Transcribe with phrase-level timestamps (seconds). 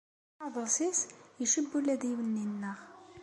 [0.43, 1.01] Aɛḍas-nnes
[1.43, 2.79] icewwel adiwenni-nneɣ.